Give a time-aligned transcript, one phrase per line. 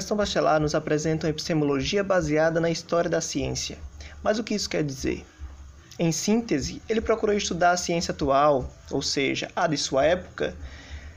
[0.00, 3.76] Gastão Bachelard nos apresenta uma epistemologia baseada na história da ciência.
[4.22, 5.26] Mas o que isso quer dizer?
[5.98, 10.56] Em síntese, ele procurou estudar a ciência atual, ou seja, a de sua época,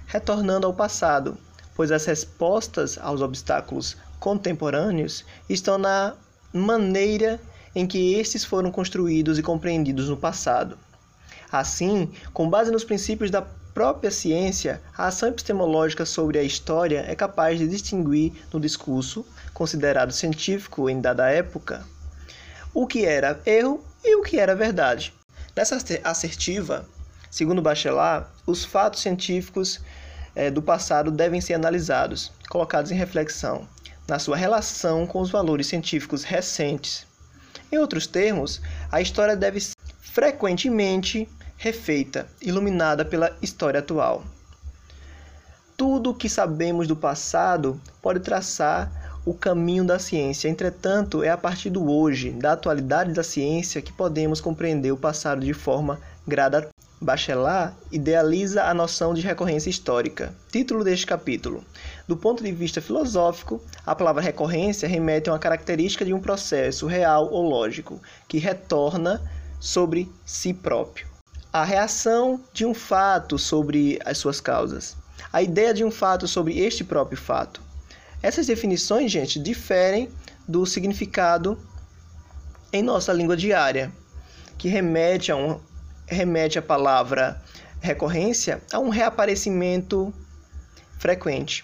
[0.06, 1.38] retornando ao passado,
[1.74, 6.14] pois as respostas aos obstáculos contemporâneos estão na
[6.52, 7.40] maneira
[7.74, 10.78] em que estes foram construídos e compreendidos no passado.
[11.50, 17.16] Assim, com base nos princípios da própria ciência, a ação epistemológica sobre a história é
[17.16, 21.84] capaz de distinguir no discurso, considerado científico em dada época,
[22.74, 25.14] o que era erro e o que era verdade.
[25.56, 26.86] Nessa assertiva,
[27.30, 29.82] segundo Bachelard, os fatos científicos
[30.36, 33.68] é, do passado devem ser analisados, colocados em reflexão,
[34.08, 37.08] na sua relação com os valores científicos recentes.
[37.72, 39.60] Em outros termos, a história deve
[40.00, 41.28] frequentemente
[41.64, 44.22] refeita, iluminada pela história atual.
[45.78, 48.92] Tudo o que sabemos do passado pode traçar
[49.26, 50.50] o caminho da ciência.
[50.50, 55.40] Entretanto, é a partir do hoje, da atualidade da ciência, que podemos compreender o passado
[55.40, 56.74] de forma gradativa.
[57.00, 60.36] Bachelard idealiza a noção de recorrência histórica.
[60.52, 61.64] Título deste capítulo.
[62.06, 66.88] Do ponto de vista filosófico, a palavra recorrência remete a uma característica de um processo
[66.88, 69.22] real ou lógico que retorna
[69.62, 71.13] sobre si próprio.
[71.54, 74.98] A reação de um fato sobre as suas causas.
[75.32, 77.62] A ideia de um fato sobre este próprio fato.
[78.24, 80.10] Essas definições, gente, diferem
[80.48, 81.56] do significado
[82.74, 83.92] em nossa língua diária,
[84.58, 85.60] que remete a um
[86.08, 87.40] remete a palavra
[87.80, 90.12] recorrência a um reaparecimento
[90.98, 91.64] frequente.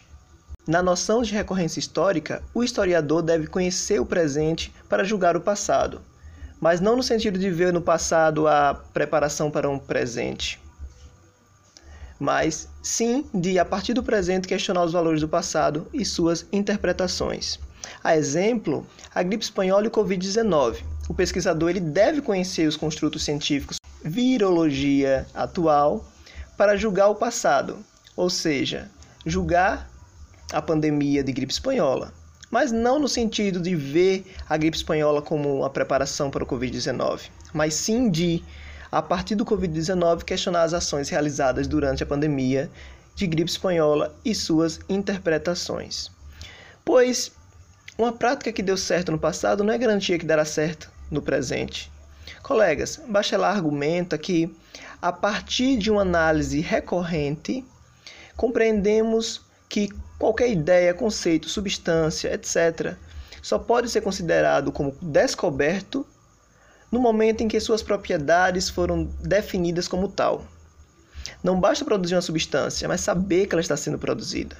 [0.67, 5.99] Na noção de recorrência histórica, o historiador deve conhecer o presente para julgar o passado,
[6.59, 10.59] mas não no sentido de ver no passado a preparação para um presente,
[12.19, 17.57] mas sim de, a partir do presente, questionar os valores do passado e suas interpretações.
[18.03, 20.83] A exemplo, a gripe espanhola e o Covid-19.
[21.07, 26.05] O pesquisador ele deve conhecer os construtos científicos virologia atual
[26.57, 27.77] para julgar o passado,
[28.15, 28.89] ou seja,
[29.25, 29.89] julgar
[30.51, 32.13] a pandemia de gripe espanhola,
[32.49, 37.29] mas não no sentido de ver a gripe espanhola como uma preparação para o Covid-19,
[37.53, 38.43] mas sim de,
[38.91, 42.69] a partir do Covid-19, questionar as ações realizadas durante a pandemia
[43.15, 46.09] de gripe espanhola e suas interpretações.
[46.83, 47.31] Pois
[47.97, 51.91] uma prática que deu certo no passado não é garantia que dará certo no presente.
[52.41, 54.55] Colegas, Bachelard argumenta que,
[55.01, 57.65] a partir de uma análise recorrente,
[58.37, 59.87] compreendemos que
[60.17, 62.95] qualquer ideia, conceito, substância, etc.,
[63.41, 66.05] só pode ser considerado como descoberto
[66.91, 70.43] no momento em que suas propriedades foram definidas como tal.
[71.43, 74.57] Não basta produzir uma substância, mas saber que ela está sendo produzida.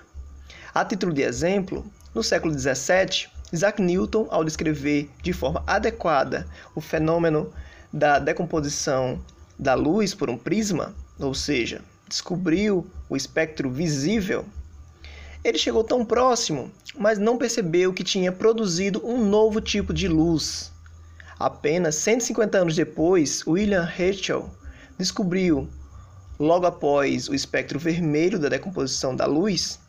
[0.73, 6.79] A título de exemplo, no século XVII, Isaac Newton, ao descrever de forma adequada o
[6.79, 7.51] fenômeno
[7.91, 9.19] da decomposição
[9.57, 14.45] da luz por um prisma, ou seja, descobriu o espectro visível,
[15.43, 20.71] ele chegou tão próximo, mas não percebeu que tinha produzido um novo tipo de luz.
[21.39, 24.49] Apenas 150 anos depois, William Herschel
[24.97, 25.69] descobriu,
[26.37, 29.79] logo após o espectro vermelho da decomposição da luz,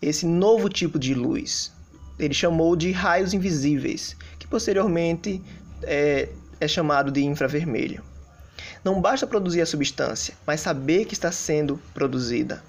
[0.00, 1.72] esse novo tipo de luz.
[2.18, 5.42] Ele chamou de raios invisíveis, que posteriormente
[5.82, 6.28] é,
[6.60, 8.04] é chamado de infravermelho.
[8.84, 12.62] Não basta produzir a substância, mas saber que está sendo produzida.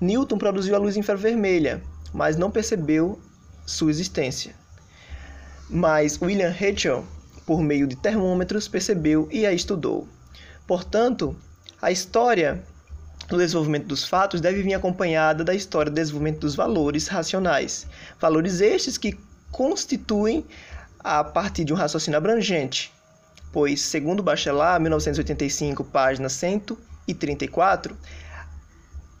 [0.00, 3.20] Newton produziu a luz infravermelha, mas não percebeu
[3.66, 4.54] sua existência.
[5.68, 7.04] Mas William Herschel,
[7.46, 10.08] por meio de termômetros, percebeu e a estudou.
[10.66, 11.36] Portanto,
[11.82, 12.64] a história
[13.28, 17.86] do desenvolvimento dos fatos deve vir acompanhada da história do desenvolvimento dos valores racionais.
[18.18, 19.18] Valores estes que
[19.52, 20.44] constituem
[20.98, 22.92] a partir de um raciocínio abrangente,
[23.52, 27.96] pois, segundo Bachelard, 1985, página 134,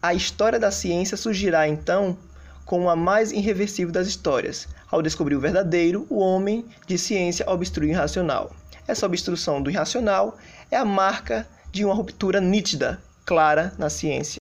[0.02, 2.16] a história da ciência surgirá então
[2.64, 4.66] como a mais irreversível das histórias.
[4.90, 8.50] Ao descobrir o verdadeiro, o homem de ciência obstrui o irracional.
[8.86, 10.38] Essa obstrução do irracional
[10.70, 14.39] é a marca de uma ruptura nítida, clara na ciência.